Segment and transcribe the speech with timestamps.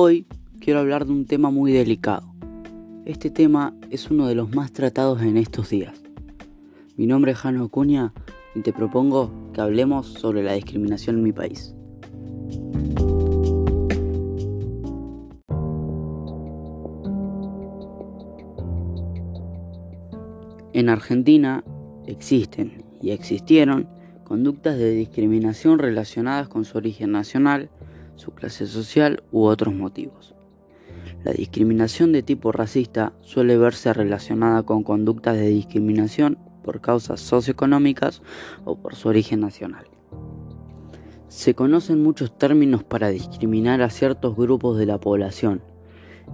[0.00, 0.26] Hoy
[0.60, 2.32] quiero hablar de un tema muy delicado.
[3.04, 6.00] Este tema es uno de los más tratados en estos días.
[6.96, 8.12] Mi nombre es Jano Acuña
[8.54, 11.74] y te propongo que hablemos sobre la discriminación en mi país.
[20.74, 21.64] En Argentina
[22.06, 23.88] existen y existieron
[24.22, 27.68] conductas de discriminación relacionadas con su origen nacional,
[28.18, 30.34] su clase social u otros motivos.
[31.24, 38.22] La discriminación de tipo racista suele verse relacionada con conductas de discriminación por causas socioeconómicas
[38.64, 39.86] o por su origen nacional.
[41.28, 45.62] Se conocen muchos términos para discriminar a ciertos grupos de la población,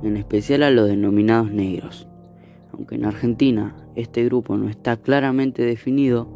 [0.03, 2.09] en especial a los denominados negros.
[2.73, 6.29] Aunque en Argentina este grupo no está claramente definido,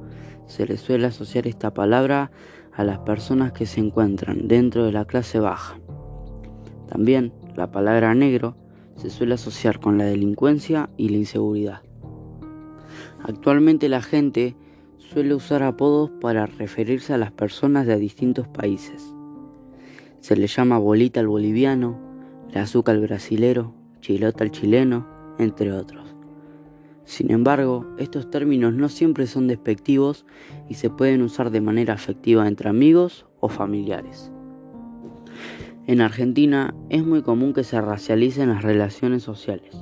[0.46, 2.30] se le suele asociar esta palabra
[2.78, 5.80] a las personas que se encuentran dentro de la clase baja.
[6.88, 8.56] También la palabra negro
[8.94, 11.82] se suele asociar con la delincuencia y la inseguridad.
[13.24, 14.56] Actualmente la gente
[14.96, 19.12] suele usar apodos para referirse a las personas de distintos países.
[20.20, 21.98] Se le llama bolita al boliviano,
[22.52, 25.04] la azúcar al brasilero, chilota al chileno,
[25.40, 26.07] entre otros.
[27.08, 30.26] Sin embargo, estos términos no siempre son despectivos
[30.68, 34.30] y se pueden usar de manera afectiva entre amigos o familiares.
[35.86, 39.74] En Argentina es muy común que se racialicen las relaciones sociales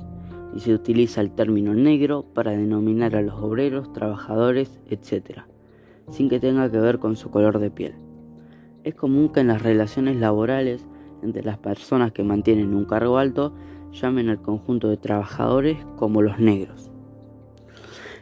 [0.55, 5.41] y se utiliza el término negro para denominar a los obreros, trabajadores, etc.,
[6.09, 7.95] sin que tenga que ver con su color de piel.
[8.85, 10.87] Es común que en las relaciones laborales
[11.21, 13.53] entre las personas que mantienen un cargo alto
[13.91, 16.89] llamen al conjunto de trabajadores como los negros.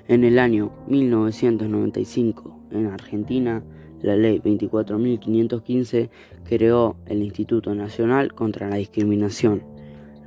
[0.08, 3.64] En el año 1995, en Argentina,
[4.04, 6.10] la ley 24.515
[6.44, 9.64] creó el Instituto Nacional contra la Discriminación,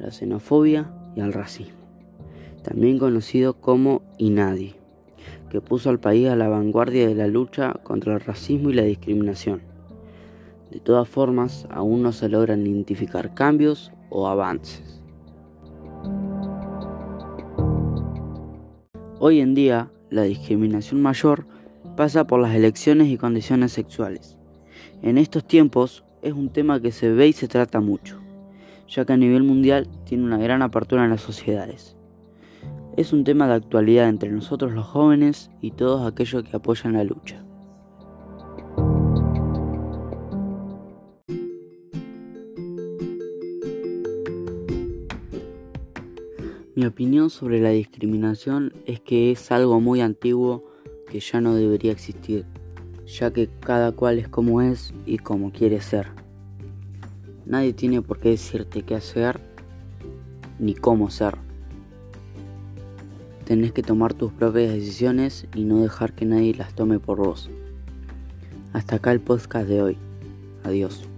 [0.01, 1.79] la Xenofobia y el Racismo,
[2.65, 4.75] también conocido como INADI,
[5.49, 8.83] que puso al país a la vanguardia de la lucha contra el racismo y la
[8.83, 9.63] discriminación.
[10.73, 14.98] De todas formas, aún no se logran identificar cambios o avances.
[19.21, 21.45] Hoy en día, la discriminación mayor
[21.97, 24.39] pasa por las elecciones y condiciones sexuales.
[25.03, 28.21] En estos tiempos es un tema que se ve y se trata mucho,
[28.89, 31.97] ya que a nivel mundial tiene una gran apertura en las sociedades.
[32.97, 37.03] Es un tema de actualidad entre nosotros los jóvenes y todos aquellos que apoyan la
[37.03, 37.43] lucha.
[46.79, 50.63] Mi opinión sobre la discriminación es que es algo muy antiguo
[51.11, 52.45] que ya no debería existir,
[53.05, 56.07] ya que cada cual es como es y como quiere ser.
[57.47, 59.41] Nadie tiene por qué decirte qué hacer
[60.61, 61.37] ni cómo ser.
[63.45, 67.51] Tenés que tomar tus propias decisiones y no dejar que nadie las tome por vos.
[68.73, 69.99] Hasta acá el podcast de hoy.
[70.63, 71.09] Adiós.